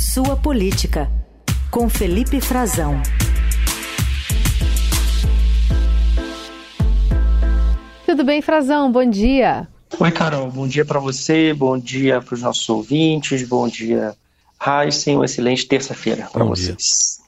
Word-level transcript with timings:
Sua 0.00 0.34
Política, 0.34 1.10
com 1.70 1.86
Felipe 1.86 2.40
Frazão. 2.40 3.02
Tudo 8.06 8.24
bem, 8.24 8.40
Frazão? 8.40 8.90
Bom 8.90 9.04
dia. 9.04 9.68
Oi, 10.00 10.10
Carol. 10.10 10.50
Bom 10.50 10.66
dia 10.66 10.86
para 10.86 10.98
você, 10.98 11.52
bom 11.52 11.78
dia 11.78 12.22
para 12.22 12.34
os 12.34 12.40
nossos 12.40 12.66
ouvintes, 12.70 13.46
bom 13.46 13.68
dia, 13.68 14.14
Heisen. 14.66 15.16
Uma 15.16 15.26
excelente 15.26 15.68
terça-feira 15.68 16.30
para 16.32 16.46
vocês. 16.46 17.20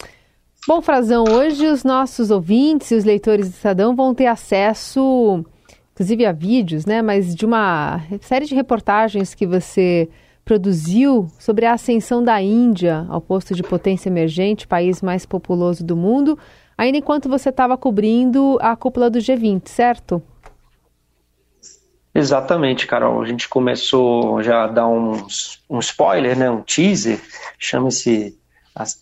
Bom, 0.66 0.80
Frazão, 0.80 1.24
hoje 1.28 1.66
os 1.66 1.84
nossos 1.84 2.30
ouvintes 2.30 2.90
e 2.90 2.94
os 2.94 3.04
leitores 3.04 3.50
do 3.50 3.54
Estadão 3.54 3.94
vão 3.94 4.14
ter 4.14 4.26
acesso, 4.28 5.44
inclusive 5.92 6.24
a 6.24 6.32
vídeos, 6.32 6.86
né? 6.86 7.02
Mas 7.02 7.34
de 7.34 7.44
uma 7.44 8.02
série 8.22 8.46
de 8.46 8.54
reportagens 8.54 9.34
que 9.34 9.46
você 9.46 10.08
produziu 10.44 11.30
sobre 11.38 11.66
a 11.66 11.74
ascensão 11.74 12.22
da 12.22 12.40
Índia 12.40 13.06
ao 13.08 13.20
posto 13.20 13.54
de 13.54 13.62
potência 13.62 14.08
emergente, 14.08 14.66
país 14.66 15.00
mais 15.00 15.24
populoso 15.24 15.84
do 15.84 15.96
mundo, 15.96 16.38
ainda 16.76 16.98
enquanto 16.98 17.28
você 17.28 17.50
estava 17.50 17.76
cobrindo 17.76 18.58
a 18.60 18.74
cúpula 18.74 19.08
do 19.08 19.18
G20, 19.18 19.68
certo? 19.68 20.22
Exatamente, 22.14 22.86
Carol. 22.86 23.22
A 23.22 23.26
gente 23.26 23.48
começou 23.48 24.42
já 24.42 24.64
a 24.64 24.66
dar 24.66 24.86
um, 24.86 25.26
um 25.70 25.78
spoiler, 25.78 26.36
né? 26.36 26.50
um 26.50 26.60
teaser, 26.60 27.18
chama-se 27.58 28.36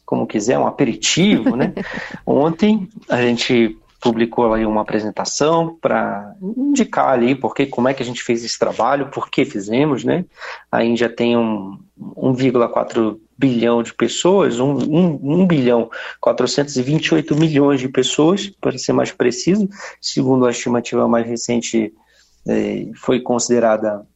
como 0.05 0.27
quiser, 0.27 0.59
um 0.59 0.66
aperitivo, 0.66 1.57
né? 1.57 1.73
Ontem 2.27 2.88
a 3.09 3.21
gente 3.23 3.80
publicou 4.01 4.53
aí 4.55 4.65
uma 4.65 4.81
apresentação 4.81 5.77
para 5.81 6.35
indicar 6.57 7.09
ali 7.09 7.35
porque 7.35 7.67
como 7.67 7.89
é 7.89 7.95
que 7.95 8.03
a 8.03 8.07
gente 8.07 8.23
fez 8.23 8.45
esse 8.45 8.59
trabalho, 8.59 9.11
por 9.11 9.31
que 9.31 9.45
fizemos, 9.45 10.05
né? 10.05 10.25
A 10.73 10.83
Índia 10.83 11.09
tem 11.09 11.37
um 11.37 11.79
1,4 11.99 13.19
bilhão 13.37 13.83
de 13.83 13.95
pessoas, 13.95 14.59
1, 14.59 14.65
1, 14.65 15.43
1 15.43 15.47
bilhão 15.47 15.91
428 16.21 17.37
milhões 17.37 17.80
de 17.80 17.89
pessoas, 17.89 18.49
para 18.61 18.77
ser 18.77 18.93
mais 18.93 19.13
preciso, 19.13 19.69
segundo 20.01 20.46
a 20.46 20.51
estimativa 20.51 21.07
mais 21.07 21.27
recente 21.27 21.93
é, 22.46 22.87
foi 22.96 23.21
considerada 23.21 24.07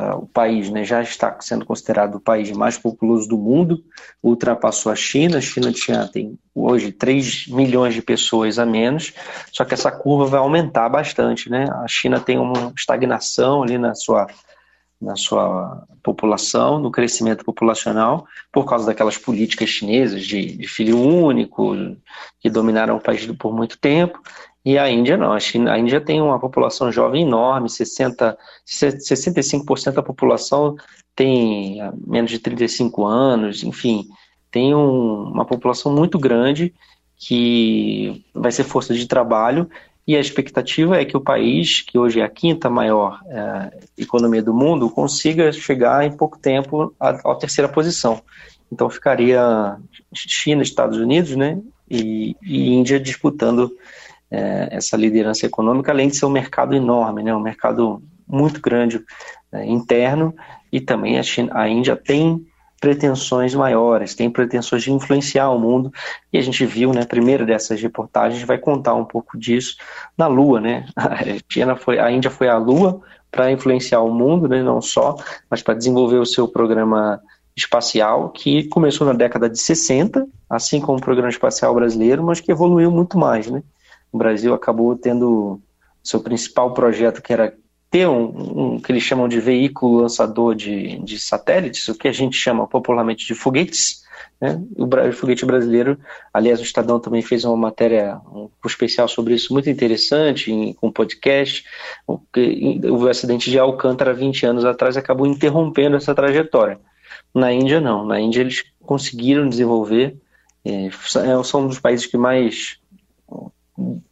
uh, 0.00 0.18
o 0.18 0.26
país, 0.26 0.70
né, 0.70 0.84
já 0.84 1.02
está 1.02 1.36
sendo 1.40 1.64
considerado 1.64 2.16
o 2.16 2.20
país 2.20 2.50
mais 2.50 2.78
populoso 2.78 3.28
do 3.28 3.36
mundo, 3.36 3.82
ultrapassou 4.22 4.90
a 4.90 4.96
China, 4.96 5.38
a 5.38 5.40
China 5.40 5.72
tinha, 5.72 6.08
tem 6.08 6.38
hoje 6.54 6.92
3 6.92 7.48
milhões 7.48 7.94
de 7.94 8.02
pessoas 8.02 8.58
a 8.58 8.64
menos, 8.64 9.12
só 9.52 9.64
que 9.64 9.74
essa 9.74 9.90
curva 9.90 10.26
vai 10.26 10.40
aumentar 10.40 10.88
bastante, 10.88 11.50
né, 11.50 11.66
a 11.70 11.86
China 11.88 12.18
tem 12.18 12.38
uma 12.38 12.72
estagnação 12.76 13.62
ali 13.62 13.76
na 13.76 13.94
sua 13.94 14.26
na 15.00 15.16
sua 15.16 15.86
população, 16.02 16.78
no 16.78 16.90
crescimento 16.90 17.42
populacional, 17.42 18.26
por 18.52 18.66
causa 18.66 18.84
daquelas 18.84 19.16
políticas 19.16 19.70
chinesas 19.70 20.26
de, 20.26 20.56
de 20.58 20.68
filho 20.68 21.00
único, 21.00 21.74
que 22.38 22.50
dominaram 22.50 22.96
o 22.96 23.00
país 23.00 23.24
por 23.38 23.54
muito 23.54 23.78
tempo, 23.78 24.20
e 24.64 24.76
a 24.76 24.90
Índia 24.90 25.16
não, 25.16 25.32
a, 25.32 25.78
Índia 25.78 26.00
tem 26.00 26.20
uma 26.20 26.38
população 26.38 26.92
jovem 26.92 27.22
enorme, 27.22 27.70
60, 27.70 28.36
65% 28.66 29.92
da 29.92 30.02
população 30.02 30.76
tem 31.16 31.78
menos 32.06 32.30
de 32.30 32.38
35 32.38 33.06
anos, 33.06 33.62
enfim, 33.62 34.06
tem 34.50 34.74
um, 34.74 35.24
uma 35.24 35.44
população 35.44 35.94
muito 35.94 36.18
grande 36.18 36.74
que 37.16 38.24
vai 38.34 38.52
ser 38.52 38.64
força 38.64 38.94
de 38.94 39.06
trabalho 39.06 39.68
e 40.06 40.16
a 40.16 40.20
expectativa 40.20 41.00
é 41.00 41.04
que 41.04 41.16
o 41.16 41.20
país, 41.20 41.82
que 41.82 41.98
hoje 41.98 42.20
é 42.20 42.24
a 42.24 42.28
quinta 42.28 42.68
maior 42.68 43.20
é, 43.26 43.78
economia 43.96 44.42
do 44.42 44.52
mundo, 44.52 44.90
consiga 44.90 45.52
chegar 45.52 46.04
em 46.04 46.16
pouco 46.16 46.38
tempo 46.38 46.94
à, 46.98 47.10
à 47.30 47.34
terceira 47.34 47.70
posição. 47.70 48.20
Então 48.72 48.90
ficaria 48.90 49.76
China, 50.12 50.62
Estados 50.62 50.98
Unidos, 50.98 51.36
né, 51.36 51.60
e, 51.88 52.36
e 52.42 52.70
Índia 52.72 52.98
disputando 52.98 53.70
é, 54.30 54.68
essa 54.70 54.96
liderança 54.96 55.44
econômica, 55.44 55.90
além 55.90 56.08
de 56.08 56.16
ser 56.16 56.26
um 56.26 56.30
mercado 56.30 56.74
enorme, 56.74 57.22
né, 57.22 57.34
um 57.34 57.40
mercado 57.40 58.02
muito 58.26 58.60
grande 58.60 59.04
é, 59.52 59.66
interno, 59.66 60.34
e 60.72 60.80
também 60.80 61.18
a, 61.18 61.22
China, 61.22 61.50
a 61.54 61.68
Índia 61.68 61.96
tem 61.96 62.46
pretensões 62.80 63.54
maiores, 63.54 64.14
tem 64.14 64.30
pretensões 64.30 64.82
de 64.82 64.92
influenciar 64.92 65.50
o 65.50 65.58
mundo, 65.58 65.92
e 66.32 66.38
a 66.38 66.42
gente 66.42 66.64
viu, 66.64 66.92
né, 66.92 67.04
primeira 67.04 67.44
dessas 67.44 67.80
reportagens 67.82 68.42
vai 68.42 68.56
contar 68.56 68.94
um 68.94 69.04
pouco 69.04 69.38
disso 69.38 69.76
na 70.16 70.26
Lua, 70.26 70.60
né, 70.60 70.86
a, 70.96 71.18
China 71.50 71.76
foi, 71.76 71.98
a 71.98 72.10
Índia 72.10 72.30
foi 72.30 72.48
à 72.48 72.56
Lua 72.56 73.00
para 73.30 73.50
influenciar 73.50 74.00
o 74.00 74.12
mundo, 74.12 74.48
né, 74.48 74.62
não 74.62 74.80
só, 74.80 75.16
mas 75.50 75.62
para 75.62 75.74
desenvolver 75.74 76.18
o 76.18 76.26
seu 76.26 76.48
programa 76.48 77.20
espacial, 77.54 78.30
que 78.30 78.68
começou 78.68 79.06
na 79.06 79.12
década 79.12 79.50
de 79.50 79.60
60, 79.60 80.26
assim 80.48 80.80
como 80.80 80.98
o 80.98 81.02
programa 81.02 81.28
espacial 81.28 81.74
brasileiro, 81.74 82.22
mas 82.22 82.40
que 82.40 82.50
evoluiu 82.50 82.90
muito 82.90 83.18
mais, 83.18 83.50
né, 83.50 83.62
o 84.12 84.18
Brasil 84.18 84.54
acabou 84.54 84.96
tendo 84.96 85.60
seu 86.02 86.20
principal 86.20 86.72
projeto, 86.74 87.22
que 87.22 87.32
era 87.32 87.54
ter 87.90 88.06
um, 88.06 88.74
um 88.74 88.80
que 88.80 88.92
eles 88.92 89.02
chamam 89.02 89.28
de 89.28 89.40
veículo 89.40 90.02
lançador 90.02 90.54
de, 90.54 90.98
de 91.00 91.18
satélites, 91.18 91.88
o 91.88 91.94
que 91.94 92.06
a 92.06 92.12
gente 92.12 92.36
chama 92.36 92.66
popularmente 92.66 93.26
de 93.26 93.34
foguetes. 93.34 94.00
Né? 94.40 94.62
O, 94.76 94.84
o 94.84 95.12
foguete 95.12 95.44
brasileiro, 95.44 95.98
aliás, 96.32 96.60
o 96.60 96.62
Estadão 96.62 97.00
também 97.00 97.20
fez 97.20 97.44
uma 97.44 97.56
matéria 97.56 98.18
um, 98.32 98.48
especial 98.64 99.08
sobre 99.08 99.34
isso, 99.34 99.52
muito 99.52 99.68
interessante, 99.68 100.52
em, 100.52 100.72
com 100.72 100.90
podcast. 100.90 101.64
O, 102.06 102.20
o 102.90 103.08
acidente 103.08 103.50
de 103.50 103.58
Alcântara, 103.58 104.14
20 104.14 104.46
anos 104.46 104.64
atrás, 104.64 104.96
acabou 104.96 105.26
interrompendo 105.26 105.96
essa 105.96 106.14
trajetória. 106.14 106.78
Na 107.34 107.52
Índia, 107.52 107.80
não. 107.80 108.06
Na 108.06 108.20
Índia, 108.20 108.40
eles 108.40 108.64
conseguiram 108.80 109.48
desenvolver, 109.48 110.16
é, 110.64 110.88
são 111.44 111.62
um 111.62 111.68
dos 111.68 111.80
países 111.80 112.06
que 112.06 112.16
mais 112.16 112.79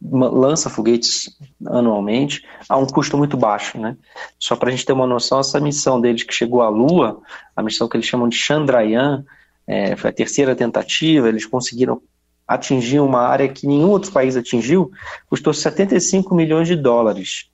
lança 0.01 0.69
foguetes 0.69 1.37
anualmente 1.65 2.43
a 2.67 2.77
um 2.77 2.85
custo 2.85 3.17
muito 3.17 3.37
baixo, 3.37 3.79
né? 3.79 3.97
Só 4.39 4.55
para 4.55 4.69
a 4.69 4.71
gente 4.71 4.85
ter 4.85 4.93
uma 4.93 5.07
noção, 5.07 5.39
essa 5.39 5.59
missão 5.59 5.99
deles 5.99 6.23
que 6.23 6.33
chegou 6.33 6.61
à 6.61 6.69
Lua, 6.69 7.21
a 7.55 7.61
missão 7.61 7.87
que 7.87 7.97
eles 7.97 8.07
chamam 8.07 8.27
de 8.27 8.35
Chandrayaan, 8.35 9.23
é, 9.67 9.95
foi 9.95 10.09
a 10.09 10.13
terceira 10.13 10.55
tentativa, 10.55 11.29
eles 11.29 11.45
conseguiram 11.45 12.01
atingir 12.47 12.99
uma 12.99 13.21
área 13.21 13.47
que 13.47 13.67
nenhum 13.67 13.89
outro 13.89 14.11
país 14.11 14.35
atingiu, 14.35 14.91
custou 15.29 15.53
75 15.53 16.33
milhões 16.33 16.67
de 16.67 16.75
dólares. 16.75 17.49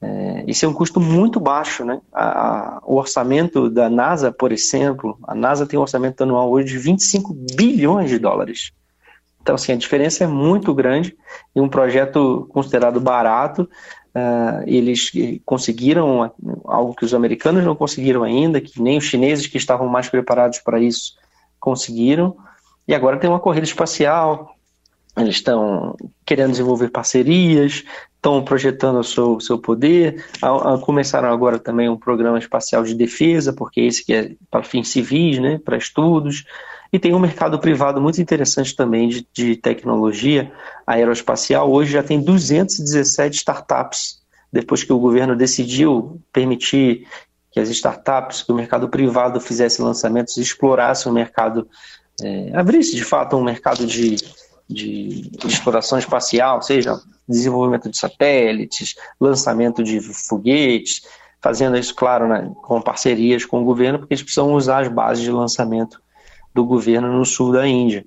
É, 0.00 0.44
isso 0.46 0.64
é 0.64 0.68
um 0.68 0.72
custo 0.72 1.00
muito 1.00 1.40
baixo, 1.40 1.84
né? 1.84 2.00
A, 2.12 2.76
a, 2.76 2.82
o 2.84 2.94
orçamento 2.94 3.68
da 3.68 3.90
NASA, 3.90 4.30
por 4.30 4.52
exemplo, 4.52 5.18
a 5.26 5.34
NASA 5.34 5.66
tem 5.66 5.76
um 5.76 5.82
orçamento 5.82 6.22
anual 6.22 6.48
hoje 6.50 6.68
de 6.68 6.78
25 6.78 7.34
bilhões 7.56 8.08
de 8.08 8.18
dólares. 8.18 8.70
Então, 9.40 9.54
assim, 9.54 9.72
a 9.72 9.76
diferença 9.76 10.24
é 10.24 10.26
muito 10.26 10.74
grande 10.74 11.16
e 11.54 11.60
um 11.60 11.68
projeto 11.68 12.46
considerado 12.50 13.00
barato, 13.00 13.62
uh, 14.14 14.62
eles 14.66 15.10
conseguiram 15.44 16.30
algo 16.64 16.94
que 16.94 17.04
os 17.04 17.14
americanos 17.14 17.64
não 17.64 17.74
conseguiram 17.74 18.22
ainda, 18.24 18.60
que 18.60 18.80
nem 18.80 18.98
os 18.98 19.04
chineses 19.04 19.46
que 19.46 19.56
estavam 19.56 19.88
mais 19.88 20.08
preparados 20.08 20.58
para 20.58 20.80
isso 20.80 21.14
conseguiram, 21.58 22.36
e 22.86 22.94
agora 22.94 23.18
tem 23.18 23.28
uma 23.28 23.40
corrida 23.40 23.66
espacial, 23.66 24.54
eles 25.16 25.36
estão 25.36 25.96
querendo 26.24 26.52
desenvolver 26.52 26.90
parcerias, 26.90 27.84
estão 28.14 28.42
projetando 28.44 29.00
o 29.00 29.04
seu, 29.04 29.40
seu 29.40 29.58
poder, 29.58 30.24
a, 30.40 30.74
a, 30.74 30.78
começaram 30.78 31.30
agora 31.32 31.58
também 31.58 31.88
um 31.88 31.96
programa 31.96 32.38
espacial 32.38 32.82
de 32.82 32.94
defesa, 32.94 33.52
porque 33.52 33.80
esse 33.80 34.04
que 34.04 34.12
é 34.12 34.32
para 34.50 34.62
fins 34.62 34.88
civis, 34.88 35.38
né, 35.38 35.58
para 35.64 35.76
estudos, 35.76 36.44
e 36.92 36.98
tem 36.98 37.14
um 37.14 37.18
mercado 37.18 37.58
privado 37.58 38.00
muito 38.00 38.20
interessante 38.20 38.74
também 38.74 39.08
de, 39.08 39.26
de 39.32 39.56
tecnologia 39.56 40.50
aeroespacial. 40.86 41.70
Hoje 41.70 41.92
já 41.92 42.02
tem 42.02 42.20
217 42.20 43.36
startups, 43.36 44.20
depois 44.52 44.82
que 44.82 44.92
o 44.92 44.98
governo 44.98 45.36
decidiu 45.36 46.20
permitir 46.32 47.06
que 47.50 47.60
as 47.60 47.68
startups, 47.68 48.42
que 48.42 48.52
o 48.52 48.54
mercado 48.54 48.88
privado 48.88 49.40
fizesse 49.40 49.82
lançamentos 49.82 50.36
e 50.36 50.42
explorasse 50.42 51.08
o 51.08 51.12
mercado, 51.12 51.68
é, 52.22 52.52
abrisse 52.54 52.96
de 52.96 53.04
fato 53.04 53.36
um 53.36 53.44
mercado 53.44 53.86
de, 53.86 54.16
de 54.68 55.30
exploração 55.44 55.98
espacial, 55.98 56.62
seja 56.62 56.98
desenvolvimento 57.28 57.90
de 57.90 57.98
satélites, 57.98 58.94
lançamento 59.20 59.82
de 59.82 60.00
foguetes, 60.00 61.02
fazendo 61.40 61.76
isso, 61.76 61.94
claro, 61.94 62.26
né, 62.26 62.50
com 62.62 62.80
parcerias 62.80 63.44
com 63.44 63.60
o 63.60 63.64
governo, 63.64 63.98
porque 63.98 64.14
eles 64.14 64.22
precisam 64.22 64.54
usar 64.54 64.80
as 64.80 64.88
bases 64.88 65.22
de 65.22 65.30
lançamento 65.30 66.00
do 66.54 66.64
governo 66.64 67.16
no 67.16 67.24
sul 67.24 67.52
da 67.52 67.66
Índia. 67.66 68.04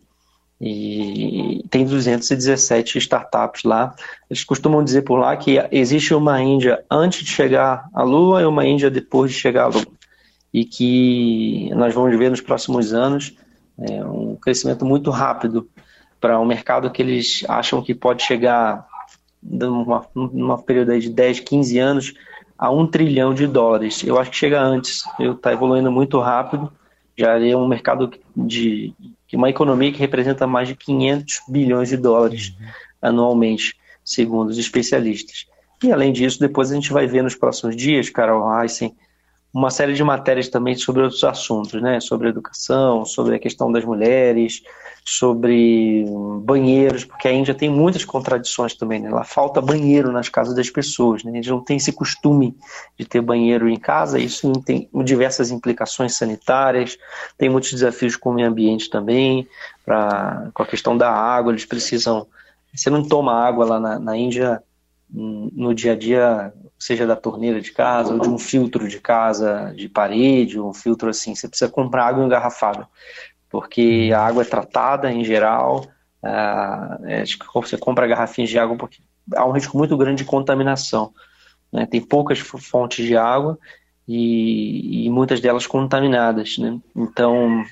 E 0.64 1.66
tem 1.72 1.86
217 1.86 3.00
startups 3.00 3.64
lá. 3.64 3.96
Eles 4.30 4.44
costumam 4.44 4.84
dizer 4.84 5.02
por 5.02 5.18
lá 5.18 5.36
que 5.36 5.58
existe 5.72 6.14
uma 6.14 6.42
Índia 6.42 6.84
antes 6.90 7.24
de 7.24 7.32
chegar 7.32 7.90
à 7.94 8.04
Lua 8.04 8.44
e 8.44 8.46
uma 8.46 8.66
Índia 8.66 8.92
depois 8.92 9.32
de 9.32 9.38
chegar 9.38 9.64
à 9.64 9.68
Lua. 9.68 9.88
E 10.54 10.64
que 10.64 11.72
nós 11.74 11.94
vamos 11.96 12.16
ver 12.16 12.30
nos 12.30 12.42
próximos 12.42 12.94
anos 12.94 13.36
é, 13.80 14.06
um 14.06 14.36
crescimento 14.36 14.86
muito 14.86 15.10
rápido 15.10 15.68
para 16.20 16.40
um 16.40 16.46
mercado 16.46 16.92
que 16.92 17.02
eles 17.02 17.44
acham 17.48 17.82
que 17.82 17.96
pode 17.96 18.22
chegar 18.22 18.86
numa, 19.42 20.06
numa 20.14 20.62
período 20.62 21.00
de 21.00 21.10
10, 21.10 21.40
15 21.40 21.80
anos 21.80 22.14
a 22.56 22.70
um 22.70 22.86
trilhão 22.86 23.34
de 23.34 23.48
dólares. 23.48 24.04
Eu 24.04 24.20
acho 24.20 24.30
que 24.30 24.38
chega 24.38 24.62
antes. 24.62 25.04
Está 25.20 25.52
evoluindo 25.52 25.92
muito 25.92 26.20
rápido 26.20 26.72
já 27.18 27.40
é 27.40 27.56
um 27.56 27.68
mercado 27.68 28.12
de, 28.36 28.94
uma 29.34 29.50
economia 29.50 29.92
que 29.92 30.00
representa 30.00 30.48
mais 30.48 30.68
de 30.68 30.76
500 30.76 31.42
bilhões 31.48 31.90
de 31.90 31.98
dólares 31.98 32.56
uhum. 32.60 32.68
anualmente, 33.02 33.76
segundo 34.04 34.50
os 34.50 34.58
especialistas. 34.58 35.46
E 35.84 35.92
além 35.92 36.14
disso, 36.14 36.40
depois 36.40 36.72
a 36.72 36.76
gente 36.76 36.94
vai 36.94 37.08
ver 37.08 37.24
nos 37.24 37.36
próximos 37.36 37.76
dias, 37.76 38.10
Carol 38.10 38.62
Heissen, 38.62 38.96
uma 39.54 39.70
série 39.70 39.94
de 39.94 40.04
matérias 40.04 40.48
também 40.48 40.76
sobre 40.76 41.02
outros 41.02 41.24
assuntos, 41.24 41.82
né? 41.82 42.00
Sobre 42.00 42.30
educação, 42.30 43.06
sobre 43.06 43.36
a 43.36 43.40
questão 43.40 43.72
das 43.72 43.84
mulheres, 43.84 44.64
sobre 45.04 46.06
banheiros, 46.44 47.04
porque 47.04 47.28
a 47.28 47.34
Índia 47.34 47.54
tem 47.54 47.70
muitas 47.70 48.06
contradições 48.06 48.76
também, 48.76 49.00
né? 49.00 49.10
Lá 49.10 49.24
falta 49.24 49.60
banheiro 49.60 50.12
nas 50.12 50.30
casas 50.30 50.56
das 50.56 50.70
pessoas, 50.70 51.24
né? 51.24 51.32
Eles 51.34 51.48
não 51.48 51.60
têm 51.60 51.78
esse 51.78 51.92
costume 51.92 52.56
de 52.98 53.06
ter 53.06 53.22
banheiro 53.22 53.68
em 53.68 53.78
casa, 53.78 54.20
isso 54.20 54.52
tem 54.62 54.88
diversas 55.04 55.52
implicações 55.52 56.16
sanitárias, 56.16 56.98
tem 57.38 57.50
muitos 57.50 57.72
desafios 57.72 58.16
com 58.16 58.30
o 58.30 58.34
meio 58.34 58.48
ambiente 58.48 58.90
também, 58.90 59.48
pra, 59.86 60.50
com 60.54 60.64
a 60.64 60.68
questão 60.68 60.98
da 60.98 61.12
água, 61.12 61.52
eles 61.52 61.66
precisam... 61.66 62.26
Você 62.74 62.90
não 62.90 63.04
toma 63.04 63.34
água 63.34 63.66
lá 63.66 63.80
na, 63.82 64.00
na 64.00 64.16
Índia 64.16 64.64
no 65.12 65.74
dia 65.74 65.92
a 65.92 65.96
dia, 65.96 66.54
seja 66.80 67.06
da 67.06 67.16
torneira 67.16 67.60
de 67.60 67.72
casa 67.72 68.14
ou 68.14 68.20
de 68.20 68.30
um 68.30 68.38
filtro 68.38 68.88
de 68.88 69.00
casa, 69.00 69.74
de 69.76 69.90
parede, 69.90 70.60
um 70.60 70.74
filtro 70.74 71.10
assim, 71.10 71.36
você 71.36 71.48
precisa 71.48 71.70
comprar 71.70 72.06
água 72.06 72.24
engarrafada, 72.24 72.88
porque 73.50 74.12
a 74.16 74.22
água 74.22 74.44
é 74.44 74.46
tratada 74.46 75.12
em 75.12 75.24
geral, 75.24 75.86
uh, 76.24 77.06
é, 77.06 77.24
você 77.54 77.78
compra 77.78 78.08
garrafinhas 78.08 78.50
de 78.50 78.58
água 78.58 78.78
porque 78.78 79.00
há 79.36 79.46
um 79.46 79.52
risco 79.52 79.78
muito 79.78 79.98
grande 79.98 80.24
de 80.24 80.30
contaminação. 80.30 81.14
Né? 81.72 81.86
Tem 81.86 82.02
poucas 82.02 82.40
fontes 82.40 83.06
de 83.06 83.16
água 83.16 83.58
e, 84.08 85.06
e 85.06 85.10
muitas 85.10 85.40
delas 85.40 85.68
contaminadas. 85.68 86.58
Né? 86.58 86.80
Então, 86.96 87.64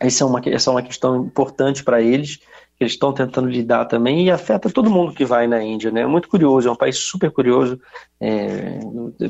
essa 0.00 0.24
é, 0.24 0.26
uma, 0.26 0.40
essa 0.46 0.70
é 0.70 0.72
uma 0.72 0.82
questão 0.82 1.24
importante 1.24 1.82
para 1.82 2.02
eles 2.02 2.40
que 2.76 2.82
eles 2.82 2.94
estão 2.94 3.12
tentando 3.12 3.48
lidar 3.48 3.84
também 3.84 4.24
e 4.24 4.30
afeta 4.30 4.68
todo 4.68 4.90
mundo 4.90 5.12
que 5.12 5.24
vai 5.24 5.46
na 5.46 5.62
Índia, 5.62 5.90
né? 5.90 6.00
É 6.00 6.06
muito 6.06 6.28
curioso, 6.28 6.68
é 6.68 6.72
um 6.72 6.76
país 6.76 6.98
super 6.98 7.30
curioso, 7.30 7.80
é, 8.20 8.80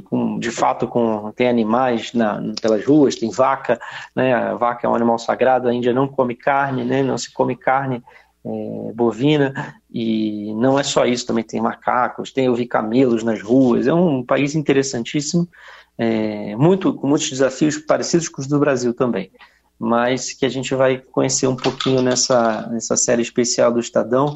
com, 0.04 0.38
de 0.38 0.50
fato 0.50 0.88
com, 0.88 1.30
tem 1.32 1.48
animais 1.48 2.12
na, 2.14 2.40
pelas 2.60 2.84
ruas, 2.84 3.16
tem 3.16 3.30
vaca, 3.30 3.78
né? 4.16 4.32
A 4.32 4.54
vaca 4.54 4.86
é 4.86 4.90
um 4.90 4.94
animal 4.94 5.18
sagrado, 5.18 5.68
a 5.68 5.74
Índia 5.74 5.92
não 5.92 6.08
come 6.08 6.34
carne, 6.34 6.84
né? 6.84 7.02
Não 7.02 7.18
se 7.18 7.32
come 7.32 7.54
carne 7.54 8.02
é, 8.46 8.92
bovina 8.94 9.74
e 9.92 10.54
não 10.54 10.78
é 10.78 10.82
só 10.82 11.04
isso, 11.04 11.26
também 11.26 11.44
tem 11.44 11.60
macacos, 11.60 12.32
tem 12.32 12.46
eu 12.46 12.54
vi 12.54 12.66
camelos 12.66 13.22
nas 13.22 13.42
ruas, 13.42 13.86
é 13.86 13.92
um 13.92 14.24
país 14.24 14.54
interessantíssimo, 14.54 15.46
é, 15.98 16.56
muito 16.56 16.94
com 16.94 17.06
muitos 17.06 17.28
desafios 17.28 17.76
parecidos 17.76 18.28
com 18.28 18.40
os 18.40 18.48
do 18.48 18.58
Brasil 18.58 18.94
também 18.94 19.30
mas 19.78 20.32
que 20.32 20.46
a 20.46 20.48
gente 20.48 20.74
vai 20.74 20.98
conhecer 20.98 21.46
um 21.46 21.56
pouquinho 21.56 22.00
nessa, 22.00 22.68
nessa 22.68 22.96
série 22.96 23.22
especial 23.22 23.72
do 23.72 23.80
Estadão. 23.80 24.34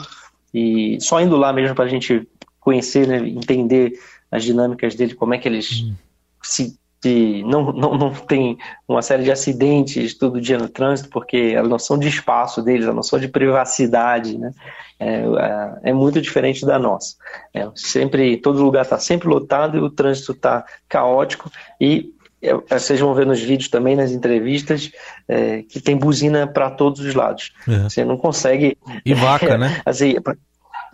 E 0.52 0.98
só 1.00 1.20
indo 1.20 1.36
lá 1.36 1.52
mesmo 1.52 1.74
para 1.74 1.84
a 1.84 1.88
gente 1.88 2.26
conhecer, 2.60 3.06
né, 3.06 3.18
entender 3.28 3.98
as 4.30 4.44
dinâmicas 4.44 4.94
dele, 4.94 5.14
como 5.14 5.34
é 5.34 5.38
que 5.38 5.48
eles 5.48 5.82
hum. 5.82 5.94
se, 6.42 6.78
se, 7.02 7.42
não, 7.44 7.72
não, 7.72 7.96
não 7.96 8.10
tem 8.12 8.58
uma 8.86 9.00
série 9.00 9.22
de 9.22 9.32
acidentes 9.32 10.14
todo 10.14 10.40
dia 10.40 10.58
no 10.58 10.68
trânsito, 10.68 11.08
porque 11.08 11.54
a 11.58 11.62
noção 11.62 11.98
de 11.98 12.08
espaço 12.08 12.62
deles, 12.62 12.86
a 12.86 12.92
noção 12.92 13.18
de 13.18 13.28
privacidade, 13.28 14.36
né, 14.36 14.52
é, 14.98 15.20
é, 15.20 15.90
é 15.90 15.92
muito 15.92 16.20
diferente 16.20 16.66
da 16.66 16.78
nossa. 16.78 17.16
É, 17.54 17.66
sempre, 17.74 18.36
todo 18.36 18.62
lugar 18.62 18.82
está 18.82 18.98
sempre 18.98 19.28
lotado 19.28 19.78
e 19.78 19.80
o 19.80 19.90
trânsito 19.90 20.32
está 20.32 20.64
caótico 20.88 21.50
e 21.80 22.12
vocês 22.68 23.00
vão 23.00 23.14
ver 23.14 23.26
nos 23.26 23.40
vídeos 23.40 23.68
também, 23.68 23.96
nas 23.96 24.12
entrevistas, 24.12 24.90
é, 25.26 25.62
que 25.62 25.80
tem 25.80 25.96
buzina 25.96 26.46
para 26.46 26.70
todos 26.70 27.00
os 27.00 27.14
lados. 27.14 27.52
É. 27.68 27.78
Você 27.80 28.04
não 28.04 28.16
consegue. 28.16 28.76
E 29.04 29.14
vaca, 29.14 29.56
né? 29.58 29.80
Assim, 29.84 30.14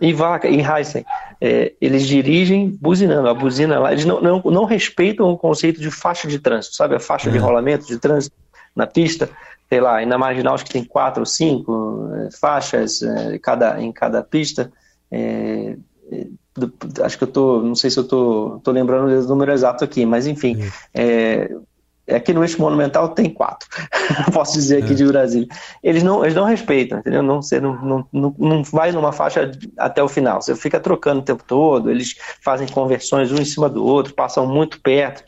e 0.01 0.11
vaca, 0.11 0.47
e 0.47 0.59
Heisen, 0.61 1.05
é, 1.39 1.73
eles 1.79 2.07
dirigem 2.07 2.75
buzinando. 2.81 3.29
A 3.29 3.33
buzina 3.33 3.79
lá, 3.79 3.91
eles 3.91 4.05
não, 4.05 4.19
não, 4.19 4.41
não, 4.43 4.65
respeitam 4.65 5.29
o 5.29 5.37
conceito 5.37 5.79
de 5.79 5.91
faixa 5.91 6.27
de 6.27 6.39
trânsito, 6.39 6.75
sabe? 6.75 6.95
A 6.95 6.99
faixa 6.99 7.29
de 7.29 7.37
é. 7.37 7.39
rolamento 7.39 7.85
de 7.85 7.97
trânsito 7.97 8.35
na 8.75 8.87
pista. 8.87 9.29
Sei 9.69 9.81
lá, 9.81 10.01
e 10.01 10.05
na 10.05 10.17
marginal 10.17 10.53
acho 10.53 10.65
que 10.65 10.73
tem 10.73 10.83
quatro 10.83 11.21
ou 11.21 11.25
cinco 11.25 12.09
é, 12.13 12.29
faixas 12.39 13.01
é, 13.01 13.39
cada, 13.39 13.81
em 13.81 13.91
cada 13.91 14.21
pista 14.21 14.71
acho 17.03 17.17
que 17.17 17.23
eu 17.23 17.27
tô, 17.27 17.61
não 17.61 17.75
sei 17.75 17.89
se 17.89 17.97
eu 17.97 18.07
tô, 18.07 18.59
tô 18.63 18.71
lembrando 18.71 19.09
o 19.09 19.27
número 19.27 19.51
exato 19.51 19.83
aqui, 19.83 20.05
mas 20.05 20.25
enfim, 20.25 20.57
é, 20.93 21.53
Aqui 22.11 22.33
no 22.33 22.43
eixo 22.43 22.61
monumental 22.61 23.09
tem 23.09 23.29
quatro, 23.29 23.67
posso 24.31 24.53
dizer 24.53 24.83
aqui 24.83 24.93
é. 24.93 24.95
de 24.95 25.05
Brasília. 25.05 25.47
Eles 25.81 26.03
não, 26.03 26.23
eles 26.23 26.35
não 26.35 26.45
respeitam, 26.45 26.99
entendeu? 26.99 27.23
Não, 27.23 27.41
você 27.41 27.59
não, 27.59 28.05
não, 28.11 28.35
não 28.37 28.63
vai 28.63 28.91
numa 28.91 29.11
faixa 29.11 29.51
até 29.77 30.03
o 30.03 30.07
final, 30.07 30.41
você 30.41 30.55
fica 30.55 30.79
trocando 30.79 31.21
o 31.21 31.23
tempo 31.23 31.43
todo, 31.45 31.89
eles 31.89 32.15
fazem 32.43 32.67
conversões 32.67 33.31
um 33.31 33.37
em 33.37 33.45
cima 33.45 33.67
do 33.67 33.83
outro, 33.83 34.13
passam 34.13 34.45
muito 34.45 34.79
perto, 34.81 35.23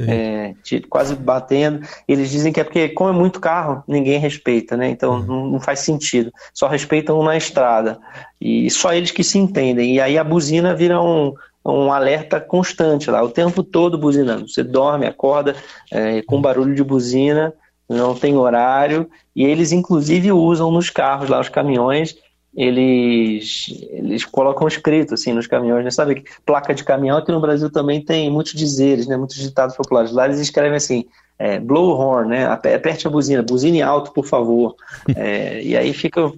é, 0.00 0.54
quase 0.88 1.14
batendo. 1.14 1.86
Eles 2.08 2.30
dizem 2.30 2.52
que 2.52 2.60
é 2.60 2.64
porque, 2.64 2.88
como 2.90 3.10
é 3.10 3.12
muito 3.12 3.40
carro, 3.40 3.82
ninguém 3.86 4.18
respeita, 4.18 4.76
né? 4.76 4.88
Então 4.88 5.14
uhum. 5.14 5.26
não, 5.26 5.46
não 5.52 5.60
faz 5.60 5.80
sentido. 5.80 6.32
Só 6.54 6.66
respeitam 6.66 7.22
na 7.22 7.36
estrada. 7.36 7.98
E 8.40 8.70
só 8.70 8.92
eles 8.92 9.10
que 9.10 9.22
se 9.22 9.38
entendem. 9.38 9.94
E 9.94 10.00
aí 10.00 10.18
a 10.18 10.24
buzina 10.24 10.74
vira 10.74 11.00
um, 11.00 11.32
um 11.64 11.92
alerta 11.92 12.40
constante 12.40 13.10
lá, 13.10 13.22
o 13.22 13.30
tempo 13.30 13.62
todo 13.62 13.98
buzinando. 13.98 14.48
Você 14.48 14.62
dorme, 14.62 15.06
acorda 15.06 15.54
é, 15.90 16.22
com 16.22 16.40
barulho 16.40 16.74
de 16.74 16.82
buzina, 16.82 17.52
não 17.88 18.14
tem 18.14 18.36
horário, 18.36 19.08
e 19.34 19.44
eles 19.44 19.72
inclusive 19.72 20.32
usam 20.32 20.70
nos 20.70 20.90
carros 20.90 21.28
lá, 21.28 21.40
os 21.40 21.48
caminhões, 21.48 22.16
eles, 22.54 23.66
eles 23.90 24.24
colocam 24.24 24.68
escrito 24.68 25.14
assim 25.14 25.32
nos 25.32 25.46
caminhões, 25.46 25.84
né? 25.84 25.90
sabe 25.90 26.16
que 26.16 26.30
placa 26.44 26.74
de 26.74 26.84
caminhão 26.84 27.16
aqui 27.16 27.32
no 27.32 27.40
Brasil 27.40 27.70
também 27.70 28.04
tem 28.04 28.30
muitos 28.30 28.52
dizeres, 28.52 29.06
né? 29.06 29.16
muitos 29.16 29.36
ditados 29.36 29.74
populares. 29.74 30.12
Lá 30.12 30.26
eles 30.26 30.38
escrevem 30.38 30.76
assim, 30.76 31.06
é, 31.38 31.58
blow 31.58 31.98
horn, 31.98 32.28
né? 32.28 32.46
Aperte 32.46 33.06
a 33.06 33.10
buzina, 33.10 33.42
buzine 33.42 33.82
alto, 33.82 34.12
por 34.12 34.26
favor. 34.26 34.76
É, 35.16 35.62
e 35.62 35.76
aí 35.76 35.92
fica 35.92 36.32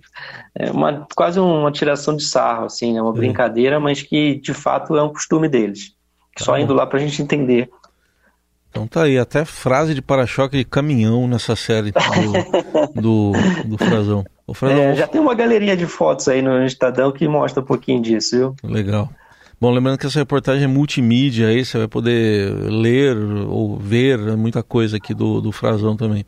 é, 0.54 0.70
uma, 0.70 1.06
quase 1.14 1.38
uma 1.38 1.70
tiração 1.70 2.16
de 2.16 2.24
sarro, 2.24 2.66
assim, 2.66 2.92
né? 2.92 3.02
uma 3.02 3.12
brincadeira, 3.12 3.78
mas 3.78 4.02
que 4.02 4.36
de 4.36 4.54
fato 4.54 4.96
é 4.96 5.02
um 5.02 5.12
costume 5.12 5.48
deles. 5.48 5.92
Tá 6.36 6.44
Só 6.44 6.52
bom. 6.52 6.58
indo 6.58 6.74
lá 6.74 6.86
para 6.86 6.98
a 6.98 7.02
gente 7.02 7.20
entender. 7.20 7.68
Então 8.70 8.86
tá 8.86 9.02
aí, 9.02 9.18
até 9.18 9.44
frase 9.44 9.94
de 9.94 10.02
para-choque 10.02 10.56
de 10.56 10.64
caminhão 10.64 11.28
nessa 11.28 11.54
série 11.54 11.92
do, 11.92 12.92
do, 13.00 13.32
do 13.66 13.78
Frazão. 13.78 14.24
É, 14.62 14.94
já 14.94 15.06
tem 15.06 15.20
uma 15.20 15.34
galeria 15.34 15.76
de 15.76 15.86
fotos 15.86 16.28
aí 16.28 16.42
no 16.42 16.64
Estadão 16.64 17.10
que 17.10 17.26
mostra 17.26 17.62
um 17.62 17.66
pouquinho 17.66 18.02
disso, 18.02 18.36
viu? 18.36 18.56
Legal. 18.62 19.08
Bom, 19.60 19.70
lembrando 19.70 19.96
que 19.96 20.06
essa 20.06 20.18
reportagem 20.18 20.64
é 20.64 20.66
multimídia, 20.66 21.48
aí 21.48 21.64
você 21.64 21.78
vai 21.78 21.88
poder 21.88 22.52
ler 22.70 23.16
ou 23.48 23.78
ver 23.78 24.18
muita 24.36 24.62
coisa 24.62 24.98
aqui 24.98 25.14
do, 25.14 25.40
do 25.40 25.50
Frazão 25.50 25.96
também. 25.96 26.26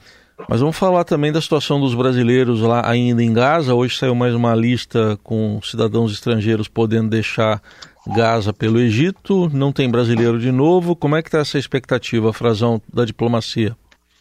Mas 0.49 0.61
vamos 0.61 0.77
falar 0.77 1.05
também 1.05 1.33
da 1.33 1.41
situação 1.41 1.81
dos 1.81 1.95
brasileiros 1.95 2.61
lá 2.61 2.89
ainda 2.89 3.23
em 3.23 3.33
Gaza. 3.33 3.75
Hoje 3.75 3.97
saiu 3.99 4.15
mais 4.15 4.35
uma 4.35 4.55
lista 4.55 5.19
com 5.23 5.61
cidadãos 5.63 6.13
estrangeiros 6.13 6.69
podendo 6.69 7.11
deixar 7.11 7.61
Gaza 8.07 8.53
pelo 8.53 8.79
Egito. 8.79 9.51
Não 9.53 9.73
tem 9.73 9.91
brasileiro 9.91 10.39
de 10.39 10.53
novo. 10.53 10.95
Como 10.95 11.17
é 11.17 11.23
que 11.23 11.29
está 11.29 11.39
essa 11.39 11.59
expectativa, 11.59 12.33
Frazão, 12.33 12.81
da 12.93 13.05
diplomacia? 13.05 13.77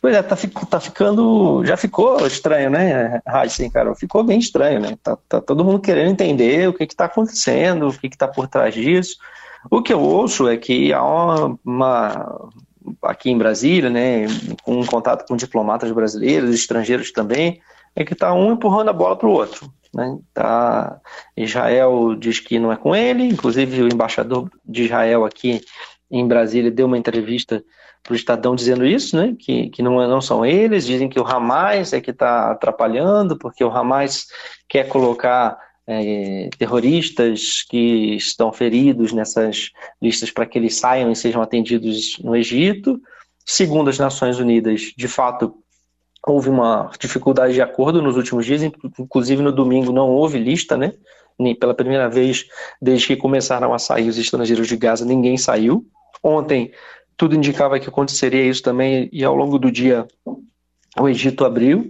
Pois 0.06 0.16
é, 0.16 0.22
tá, 0.22 0.36
tá 0.70 0.80
ficando. 0.80 1.66
Já 1.66 1.76
ficou 1.76 2.28
estranho, 2.28 2.70
né, 2.70 3.20
Heisen, 3.28 3.72
cara? 3.72 3.96
Ficou 3.96 4.24
bem 4.24 4.38
estranho, 4.38 4.80
né? 4.80 4.96
Tá, 5.02 5.18
tá, 5.28 5.42
todo 5.42 5.66
mundo 5.66 5.80
querendo 5.80 6.12
entender 6.12 6.70
o 6.70 6.74
que 6.74 6.84
está 6.84 7.06
acontecendo, 7.06 7.88
o 7.88 7.92
que 7.92 8.06
está 8.06 8.28
por 8.28 8.48
trás 8.48 8.76
disso. 8.76 9.18
O 9.72 9.82
que 9.82 9.92
eu 9.92 10.00
ouço 10.00 10.48
é 10.48 10.58
que 10.58 10.94
há 10.94 11.04
uma, 11.04 11.60
uma 11.66 12.52
aqui 13.02 13.32
em 13.32 13.38
Brasília, 13.40 13.90
né, 13.90 14.28
com 14.62 14.80
um 14.80 14.86
contato 14.86 15.26
com 15.28 15.36
diplomatas 15.36 15.92
brasileiros, 15.92 16.54
estrangeiros 16.54 17.12
também, 17.12 17.60
é 17.96 18.06
que 18.06 18.14
está 18.14 18.32
um 18.32 18.52
empurrando 18.52 18.90
a 18.90 18.94
bola 18.94 19.16
para 19.16 19.28
o 19.28 19.32
outro. 19.32 19.74
Né? 19.92 20.20
Tá, 20.36 21.02
Israel 21.36 22.14
diz 22.14 22.40
que 22.40 22.60
não 22.60 22.72
é 22.72 22.78
com 22.78 22.96
ele, 22.96 23.24
inclusive 23.24 23.82
o 23.82 23.92
embaixador 23.92 24.52
de 24.64 24.84
Israel 24.84 25.26
aqui 25.26 25.62
em 26.12 26.28
Brasília 26.28 26.70
deu 26.70 26.86
uma 26.86 26.96
entrevista 27.00 27.64
para 28.06 28.14
o 28.14 28.16
Estadão 28.16 28.56
dizendo 28.56 28.86
isso, 28.86 29.18
né? 29.18 29.36
Que, 29.38 29.70
que 29.70 29.82
não, 29.82 29.96
não 30.08 30.22
são 30.22 30.46
eles, 30.46 30.86
dizem 30.86 31.10
que 31.10 31.20
o 31.20 31.26
Hamas 31.26 31.92
é 31.92 32.00
que 32.00 32.12
está 32.12 32.52
atrapalhando, 32.52 33.36
porque 33.36 33.64
o 33.64 33.70
Hamas 33.70 34.28
quer 34.70 34.88
colocar 34.88 35.58
é, 35.88 36.50
terroristas 36.58 37.64
que 37.68 38.16
estão 38.16 38.54
feridos 38.54 39.12
nessas 39.12 39.72
listas 40.00 40.30
para 40.30 40.46
que 40.46 40.58
eles 40.58 40.76
saiam 40.76 41.12
e 41.12 41.16
sejam 41.16 41.42
atendidos 41.42 42.20
no 42.24 42.36
Egito. 42.36 43.02
Segundo 43.44 43.90
as 43.90 43.98
Nações 43.98 44.40
Unidas, 44.40 44.94
de 44.96 45.08
fato, 45.08 45.56
houve 46.26 46.50
uma 46.50 46.92
dificuldade 47.00 47.56
de 47.56 47.62
acordo 47.62 48.04
nos 48.04 48.16
últimos 48.16 48.46
dias, 48.46 48.62
inclusive 48.64 49.42
no 49.42 49.52
domingo 49.52 49.92
não 49.92 50.10
houve 50.10 50.38
lista, 50.38 50.78
né? 50.78 50.94
Pela 51.60 51.74
primeira 51.74 52.08
vez 52.08 52.46
desde 52.80 53.08
que 53.08 53.16
começaram 53.16 53.74
a 53.74 53.80
sair 53.80 54.08
os 54.08 54.18
estrangeiros 54.18 54.68
de 54.68 54.78
Gaza, 54.78 55.04
ninguém 55.04 55.38
saiu. 55.38 55.86
Ontem 56.24 56.72
tudo 57.18 57.36
indicava 57.36 57.80
que 57.80 57.90
aconteceria 57.90 58.44
isso 58.44 58.62
também, 58.62 59.10
e 59.12 59.24
ao 59.24 59.36
longo 59.36 59.58
do 59.58 59.72
dia 59.72 60.08
o 61.00 61.08
Egito 61.08 61.46
abriu, 61.46 61.90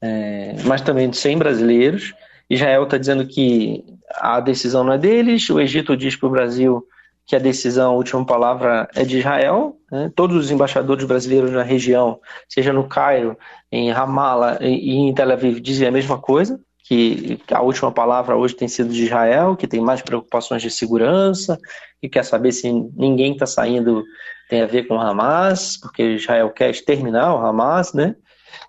é, 0.00 0.56
mas 0.64 0.80
também 0.80 1.12
sem 1.12 1.38
brasileiros. 1.38 2.14
Israel 2.50 2.84
está 2.84 2.98
dizendo 2.98 3.26
que 3.26 3.84
a 4.16 4.40
decisão 4.40 4.84
não 4.84 4.92
é 4.92 4.98
deles, 4.98 5.48
o 5.48 5.60
Egito 5.60 5.96
diz 5.96 6.16
para 6.16 6.28
o 6.28 6.32
Brasil 6.32 6.86
que 7.26 7.36
a 7.36 7.38
decisão, 7.38 7.92
a 7.92 7.96
última 7.96 8.24
palavra 8.26 8.88
é 8.94 9.04
de 9.04 9.18
Israel. 9.18 9.76
Né? 9.90 10.10
Todos 10.14 10.36
os 10.36 10.50
embaixadores 10.50 11.04
brasileiros 11.04 11.52
na 11.52 11.62
região, 11.62 12.20
seja 12.48 12.72
no 12.72 12.88
Cairo, 12.88 13.38
em 13.70 13.90
Ramallah 13.90 14.58
e 14.60 14.94
em 14.94 15.14
Tel 15.14 15.30
Aviv, 15.30 15.60
dizem 15.60 15.88
a 15.88 15.92
mesma 15.92 16.18
coisa, 16.18 16.60
que 16.84 17.40
a 17.50 17.62
última 17.62 17.92
palavra 17.92 18.36
hoje 18.36 18.54
tem 18.54 18.66
sido 18.68 18.92
de 18.92 19.04
Israel, 19.04 19.56
que 19.56 19.68
tem 19.68 19.80
mais 19.80 20.02
preocupações 20.02 20.62
de 20.62 20.70
segurança, 20.70 21.58
e 22.02 22.08
quer 22.08 22.24
saber 22.24 22.52
se 22.52 22.70
ninguém 22.70 23.32
está 23.32 23.46
saindo 23.46 24.02
tem 24.48 24.62
a 24.62 24.66
ver 24.66 24.86
com 24.86 25.00
Hamas, 25.00 25.76
porque 25.76 26.02
Israel 26.14 26.50
quer 26.50 26.70
exterminar 26.70 27.34
o 27.34 27.44
Hamas, 27.44 27.92
né? 27.92 28.14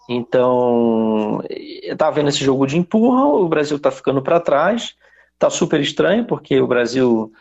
Então, 0.10 1.42
tá 1.98 2.10
vendo 2.12 2.30
esse 2.30 2.44
jogo 2.44 2.66
de 2.66 2.78
empurra, 2.78 3.26
o 3.26 3.48
Brasil 3.48 3.78
está 3.78 3.92
ficando 3.92 4.22
para 4.22 4.40
trás, 4.40 4.96
tá 5.38 5.50
super 5.50 5.80
estranho, 5.80 6.26
porque 6.26 6.60
o 6.60 6.68
Brasil 6.68 7.32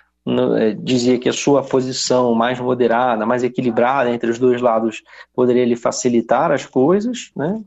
é, 0.57 0.73
dizia 0.73 1.19
que 1.19 1.29
a 1.29 1.33
sua 1.33 1.63
posição 1.63 2.33
mais 2.35 2.61
moderada, 2.61 3.27
mais 3.27 3.43
equilibrada 3.43 4.11
entre 4.11 4.31
os 4.31 4.39
dois 4.39 4.61
lados 4.61 5.03
poderia 5.35 5.65
lhe 5.65 5.75
facilitar 5.75 6.53
as 6.53 6.65
coisas, 6.65 7.33
né? 7.37 7.61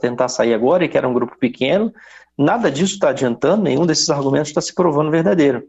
tentar 0.00 0.28
sair 0.28 0.52
agora, 0.52 0.84
e 0.84 0.88
que 0.88 0.98
era 0.98 1.08
um 1.08 1.14
grupo 1.14 1.38
pequeno. 1.38 1.92
Nada 2.36 2.70
disso 2.70 2.94
está 2.94 3.10
adiantando, 3.10 3.62
nenhum 3.62 3.86
desses 3.86 4.10
argumentos 4.10 4.48
está 4.48 4.60
se 4.60 4.74
provando 4.74 5.10
verdadeiro. 5.10 5.62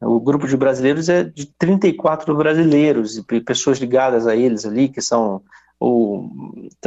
O 0.00 0.20
grupo 0.20 0.46
de 0.46 0.56
brasileiros 0.56 1.08
é 1.08 1.24
de 1.24 1.46
34 1.46 2.34
brasileiros 2.34 3.16
e 3.16 3.40
pessoas 3.40 3.78
ligadas 3.78 4.26
a 4.26 4.36
eles 4.36 4.64
ali, 4.64 4.88
que 4.88 5.00
são 5.00 5.42
ou 5.78 6.30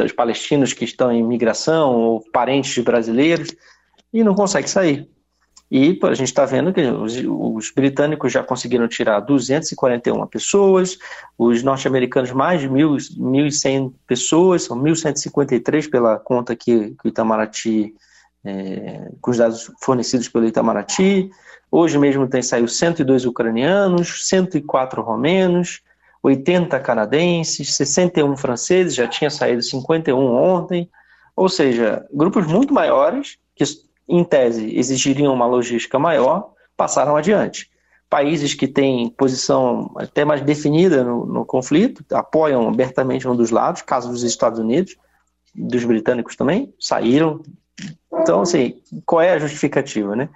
os 0.02 0.12
palestinos 0.12 0.72
que 0.72 0.84
estão 0.84 1.12
em 1.12 1.22
migração, 1.22 1.94
ou 1.94 2.24
parentes 2.32 2.74
de 2.74 2.82
brasileiros, 2.82 3.54
e 4.12 4.24
não 4.24 4.34
consegue 4.34 4.68
sair. 4.68 5.08
E 5.70 5.98
a 6.02 6.14
gente 6.14 6.28
está 6.28 6.46
vendo 6.46 6.72
que 6.72 6.80
os, 6.80 7.14
os, 7.26 7.70
britânicos 7.70 8.32
já 8.32 8.42
conseguiram 8.42 8.88
tirar 8.88 9.20
241 9.20 10.26
pessoas, 10.26 10.96
os 11.36 11.62
norte-americanos 11.62 12.32
mais 12.32 12.62
de 12.62 12.68
1.100 12.68 13.92
pessoas, 14.06 14.62
são 14.62 14.80
1.153 14.82 15.90
pela 15.90 16.18
conta 16.18 16.56
que, 16.56 16.90
que 16.90 17.06
o 17.06 17.08
Itamaraty, 17.08 17.94
é, 18.44 19.10
com 19.20 19.30
os 19.30 19.38
dados 19.38 19.70
fornecidos 19.80 20.28
pelo 20.28 20.46
Itamaraty. 20.46 21.30
Hoje 21.70 21.98
mesmo 21.98 22.26
tem 22.26 22.42
saiu 22.42 22.68
102 22.68 23.24
ucranianos, 23.26 24.26
104 24.28 25.02
romenos, 25.02 25.82
80 26.22 26.78
canadenses, 26.80 27.74
61 27.74 28.36
franceses, 28.36 28.94
já 28.94 29.06
tinha 29.06 29.30
saído 29.30 29.62
51 29.62 30.16
ontem. 30.16 30.90
Ou 31.36 31.48
seja, 31.48 32.06
grupos 32.12 32.46
muito 32.46 32.72
maiores, 32.74 33.38
que 33.54 33.64
em 34.08 34.24
tese 34.24 34.76
exigiriam 34.76 35.32
uma 35.32 35.46
logística 35.46 35.98
maior, 35.98 36.52
passaram 36.76 37.16
adiante. 37.16 37.70
Países 38.08 38.54
que 38.54 38.66
têm 38.66 39.10
posição 39.10 39.92
até 39.96 40.24
mais 40.24 40.40
definida 40.40 41.04
no, 41.04 41.26
no 41.26 41.44
conflito, 41.44 42.02
apoiam 42.12 42.66
abertamente 42.66 43.28
um 43.28 43.36
dos 43.36 43.50
lados, 43.50 43.82
caso 43.82 44.10
dos 44.10 44.22
Estados 44.22 44.58
Unidos, 44.58 44.96
dos 45.54 45.84
britânicos 45.84 46.34
também, 46.34 46.72
saíram 46.80 47.42
então, 48.20 48.42
assim, 48.42 48.80
qual 49.04 49.22
é 49.22 49.32
a 49.32 49.38
justificativa, 49.38 50.14
né? 50.14 50.28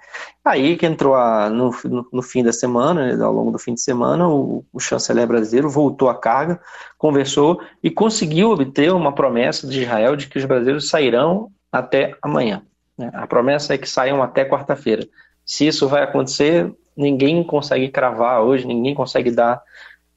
Aí 0.43 0.75
que 0.75 0.85
entrou 0.85 1.15
a, 1.15 1.49
no, 1.49 1.71
no, 1.85 2.07
no, 2.11 2.21
fim 2.21 2.43
da 2.43 2.51
semana, 2.51 3.15
né, 3.15 3.23
ao 3.23 3.31
longo 3.31 3.51
do 3.51 3.59
fim 3.59 3.73
de 3.73 3.81
semana, 3.81 4.27
o, 4.27 4.65
o, 4.71 4.79
chanceler 4.79 5.27
brasileiro 5.27 5.69
voltou 5.69 6.09
à 6.09 6.15
carga, 6.15 6.59
conversou 6.97 7.61
e 7.81 7.89
conseguiu 7.89 8.51
obter 8.51 8.93
uma 8.93 9.13
promessa 9.13 9.67
de 9.67 9.83
Israel 9.83 10.15
de 10.15 10.27
que 10.27 10.37
os 10.37 10.45
brasileiros 10.45 10.89
sairão 10.89 11.49
até 11.71 12.15
amanhã. 12.21 12.61
Né? 12.97 13.09
A 13.13 13.25
promessa 13.27 13.73
é 13.73 13.77
que 13.77 13.89
saiam 13.89 14.21
até 14.21 14.45
quarta-feira. 14.45 15.07
Se 15.45 15.67
isso 15.67 15.87
vai 15.87 16.03
acontecer, 16.03 16.73
ninguém 16.95 17.43
consegue 17.43 17.89
cravar 17.89 18.41
hoje, 18.41 18.67
ninguém 18.67 18.93
consegue 18.93 19.31
dar 19.31 19.61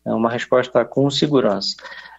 né, 0.04 0.12
uma 0.12 0.30
resposta 0.30 0.84
com 0.84 1.10
segurança. 1.10 1.76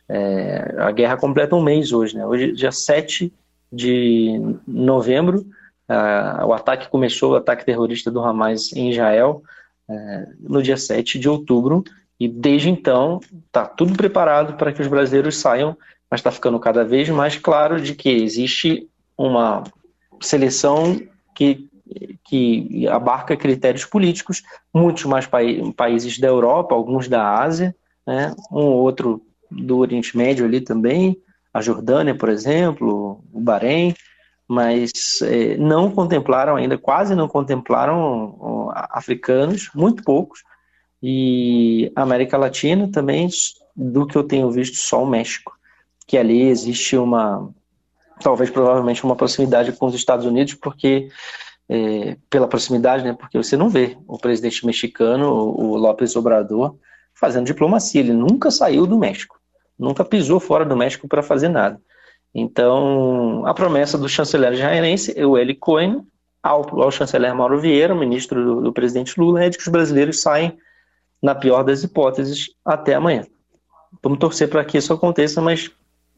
É, 0.10 0.76
a 0.78 0.92
guerra 0.92 1.18
completa 1.18 1.56
um 1.56 1.62
mês 1.62 1.92
hoje, 1.92 2.16
né? 2.16 2.26
Hoje, 2.26 2.54
dia 2.54 2.72
7 2.72 3.34
de 3.72 4.40
novembro, 4.68 5.46
uh, 5.90 6.46
o 6.46 6.54
ataque 6.54 6.90
começou, 6.90 7.34
o 7.34 7.36
ataque 7.36 7.66
terrorista 7.66 8.10
do 8.10 8.22
Hamas 8.22 8.72
em 8.74 8.92
Israel, 8.92 9.44
uh, 9.90 10.34
no 10.40 10.62
dia 10.62 10.78
7 10.78 11.20
de 11.20 11.30
outubro, 11.30 11.84
e 12.20 12.28
desde 12.28 12.70
então 12.70 13.20
está 13.46 13.66
tudo 13.66 13.94
preparado 13.96 14.54
para 14.54 14.72
que 14.72 14.82
os 14.82 14.88
brasileiros 14.88 15.38
saiam, 15.38 15.78
mas 16.10 16.20
está 16.20 16.32
ficando 16.32 16.60
cada 16.60 16.84
vez 16.84 17.10
mais 17.10 17.38
claro 17.38 17.80
de 17.80 17.94
que 17.94 18.10
existe 18.10 18.88
uma 19.18 19.64
seleção 20.22 21.00
que, 21.36 21.70
que 22.24 22.88
abarca 22.88 23.38
critérios 23.38 23.86
políticos, 23.86 24.42
muitos 24.74 25.06
mais 25.06 25.28
pa 25.28 25.40
países 25.76 26.18
da 26.18 26.28
Europa, 26.28 26.74
alguns 26.74 27.08
da 27.08 27.40
Ásia, 27.40 27.76
né, 28.06 28.34
um 28.52 28.64
outro 28.64 29.22
do 29.52 29.78
Oriente 29.78 30.18
Médio 30.18 30.46
ali 30.46 30.62
também, 30.62 31.18
a 31.58 31.62
Jordânia, 31.62 32.14
por 32.14 32.30
exemplo, 32.30 33.20
o 33.34 33.40
Bahrein, 33.40 33.96
mas 34.48 34.92
é, 35.24 35.58
não 35.58 35.92
contemplaram 35.92 36.56
ainda, 36.56 36.78
quase 36.78 37.16
não 37.16 37.28
contemplaram 37.28 38.72
africanos, 38.92 39.70
muito 39.74 40.04
poucos, 40.04 40.44
e 41.02 41.92
América 41.96 42.38
Latina 42.38 42.90
também, 42.92 43.28
do 43.76 44.06
que 44.06 44.16
eu 44.16 44.24
tenho 44.24 44.52
visto, 44.52 44.78
só 44.78 45.04
o 45.04 45.08
México, 45.08 45.52
que 46.06 46.18
ali 46.18 46.44
existe 46.44 46.96
uma, 46.96 47.50
talvez 48.22 48.50
provavelmente 48.52 49.04
uma 49.04 49.16
proximidade 49.16 49.72
com 49.72 49.88
os 49.88 49.96
Estados 49.96 50.26
Unidos, 50.26 50.54
porque 50.54 51.10
é, 51.68 52.18
pela 52.30 52.48
proximidade, 52.48 53.04
né, 53.04 53.14
porque 53.14 53.38
você 53.38 53.58
não 53.58 53.68
vê 53.68 53.98
o 54.08 54.18
presidente 54.18 54.66
mexicano, 54.66 55.28
o 55.30 55.76
López 55.76 56.16
Obrador, 56.16 56.76
fazendo 57.16 57.48
diplomacia, 57.48 58.00
ele 58.00 58.14
nunca 58.14 58.52
saiu 58.52 58.86
do 58.86 58.98
México 58.98 59.37
nunca 59.78 60.04
pisou 60.04 60.40
fora 60.40 60.66
do 60.66 60.76
México 60.76 61.08
para 61.08 61.22
fazer 61.22 61.50
nada. 61.50 61.80
Então, 62.34 63.46
a 63.46 63.54
promessa 63.54 63.98
do 63.98 64.08
chanceler 64.08 64.54
israelense, 64.54 65.12
o 65.24 65.38
Eli 65.38 65.56
Cohen, 65.56 66.06
ao, 66.42 66.82
ao 66.82 66.92
chanceler 66.92 67.34
Mauro 67.34 67.60
Vieira, 67.60 67.96
ministro 67.96 68.44
do, 68.44 68.62
do, 68.62 68.74
presidente 68.74 69.20
Lula, 69.20 69.44
é 69.44 69.50
de 69.50 69.58
que 69.58 69.64
os 69.64 69.70
brasileiros 69.70 70.22
saem, 70.22 70.58
na 71.22 71.34
pior 71.34 71.64
das 71.64 71.84
hipóteses, 71.84 72.52
até 72.64 72.94
amanhã. 72.94 73.26
Vamos 74.04 74.20
torcer 74.20 74.48
para 74.50 74.64
que 74.64 74.78
isso 74.78 74.94
aconteça, 74.94 75.42
mas 75.42 75.72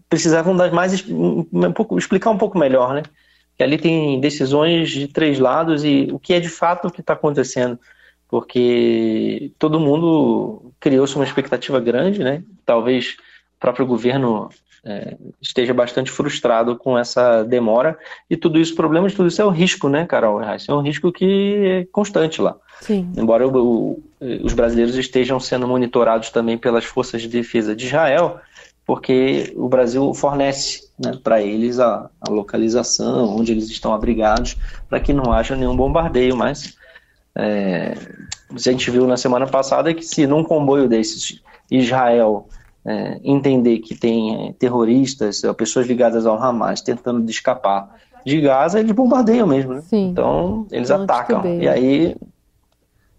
precisavam 0.10 0.56
dar 0.56 0.72
mais 0.74 1.06
um, 1.10 1.72
pouco, 1.72 1.98
explicar 1.98 2.32
um 2.32 2.38
pouco 2.38 2.58
melhor, 2.58 2.94
né? 2.94 3.04
Que 3.56 3.64
ali 3.64 3.78
tem 3.78 4.20
decisões 4.20 4.90
de 4.90 5.08
três 5.08 5.40
lados 5.40 5.84
e 5.84 6.10
o 6.12 6.20
que 6.20 6.34
é 6.34 6.40
de 6.40 6.50
fato 6.50 6.88
o 6.88 6.92
que 6.92 7.02
está 7.02 7.14
acontecendo, 7.14 7.80
porque 8.28 9.54
todo 9.58 9.80
mundo 9.80 10.74
criou-se 10.80 11.16
uma 11.16 11.24
expectativa 11.24 11.80
grande, 11.80 12.24
né? 12.24 12.44
Talvez 12.66 13.16
próprio 13.60 13.86
governo 13.86 14.50
é, 14.84 15.18
esteja 15.42 15.74
bastante 15.74 16.10
frustrado 16.10 16.76
com 16.76 16.98
essa 16.98 17.44
demora 17.44 17.98
e 18.30 18.38
tudo 18.38 18.60
isso, 18.60 18.74
o 18.74 18.78
problema 18.78 19.08
de 19.08 19.16
tudo 19.16 19.28
isso 19.28 19.42
é 19.42 19.46
o 19.46 19.50
risco, 19.50 19.90
né, 19.90 20.06
Carol? 20.06 20.42
É 20.42 20.74
um 20.74 20.82
risco 20.82 21.12
que 21.12 21.56
é 21.66 21.88
constante 21.92 22.42
lá. 22.42 22.56
Sim. 22.82 23.12
Embora 23.18 23.48
o, 23.48 23.52
o, 23.58 24.04
os 24.44 24.54
brasileiros 24.54 24.96
estejam 24.96 25.40
sendo 25.40 25.68
monitorados 25.68 26.30
também 26.30 26.58
pelas 26.58 26.86
forças 26.86 27.22
de 27.22 27.28
defesa 27.28 27.76
de 27.76 27.88
Israel, 27.88 28.40
porque 28.86 29.54
o 29.56 29.68
Brasil 29.68 30.14
fornece 30.14 30.90
né, 30.98 31.12
para 31.24 31.42
eles 31.42 31.80
a, 31.80 32.10
a, 32.20 32.32
localização, 32.32 33.38
onde 33.38 33.52
eles 33.52 33.70
estão 33.70 33.94
abrigados, 33.94 34.58
para 34.90 35.00
que 35.00 35.14
não 35.14 35.32
haja 35.32 35.56
nenhum 35.56 35.76
bombardeio, 35.76 36.36
mas 36.36 36.76
é, 37.36 37.96
a 38.52 38.58
gente 38.58 38.90
viu 38.90 39.06
na 39.06 39.18
semana 39.18 39.46
passada 39.46 39.94
que 39.94 40.04
se 40.04 40.26
num 40.26 40.44
comboio 40.44 40.90
desses 40.90 41.42
Israel 41.70 42.48
é, 42.86 43.20
entender 43.24 43.80
que 43.80 43.96
tem 43.96 44.50
é, 44.50 44.54
terroristas, 44.54 45.42
pessoas 45.58 45.88
ligadas 45.88 46.26
ao 46.26 46.42
Hamas 46.42 46.82
tentando 46.82 47.22
de 47.22 47.32
escapar 47.32 47.96
de 48.26 48.42
Gaza, 48.42 48.80
eles 48.80 48.92
bombardeiam 48.92 49.48
mesmo. 49.48 49.76
Né? 49.76 49.82
Então, 49.92 50.68
eles 50.72 50.90
Não 50.90 51.04
atacam. 51.04 51.44
E 51.60 51.68
aí 51.68 52.16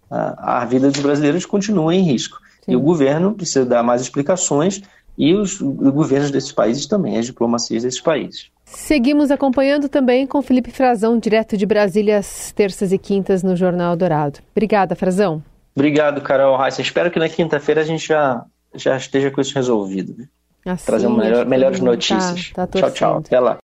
a, 0.09 0.61
a, 0.61 0.65
vida 0.65 0.89
dos 0.89 1.01
brasileiros 1.01 1.45
continua 1.45 1.95
em 1.95 2.01
risco. 2.01 2.39
Sim. 2.63 2.73
E 2.73 2.75
o 2.75 2.81
governo 2.81 3.33
precisa 3.33 3.65
dar 3.65 3.83
mais 3.83 4.01
explicações 4.01 4.81
e 5.17 5.33
os, 5.33 5.59
os 5.59 5.89
governos 5.91 6.31
desses 6.31 6.51
países 6.51 6.85
também, 6.85 7.17
as 7.17 7.25
diplomacias 7.25 7.83
desses 7.83 8.01
países. 8.01 8.49
Seguimos 8.65 9.31
acompanhando 9.31 9.89
também 9.89 10.25
com 10.25 10.41
Felipe 10.41 10.71
Frazão, 10.71 11.19
direto 11.19 11.57
de 11.57 11.65
Brasília, 11.65 12.17
às 12.17 12.51
terças 12.53 12.93
e 12.93 12.97
quintas 12.97 13.43
no 13.43 13.55
Jornal 13.55 13.95
Dourado. 13.95 14.39
Obrigada, 14.51 14.95
Frazão. 14.95 15.43
Obrigado, 15.75 16.21
Carol 16.21 16.57
Reis. 16.57 16.79
Espero 16.79 17.11
que 17.11 17.19
na 17.19 17.27
quinta-feira 17.27 17.81
a 17.81 17.83
gente 17.83 18.07
já 18.07 18.45
já 18.75 18.95
esteja 18.97 19.31
com 19.31 19.41
isso 19.41 19.55
resolvido. 19.55 20.15
Né? 20.17 20.27
Assim, 20.65 20.85
Trazer 20.85 21.09
melhor, 21.09 21.45
melhores 21.45 21.79
tá, 21.79 21.85
notícias. 21.85 22.51
Tá, 22.51 22.67
tá 22.67 22.79
tchau, 22.79 22.91
tchau. 22.91 23.17
Até 23.17 23.39
lá. 23.39 23.59